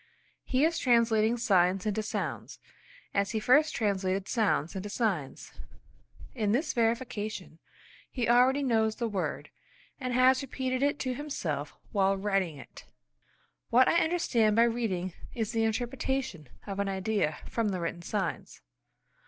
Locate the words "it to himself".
10.81-11.75